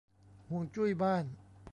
[0.47, 1.25] ฮวงจุ้ยบ้าน